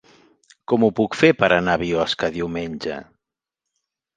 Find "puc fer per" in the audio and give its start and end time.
0.99-1.49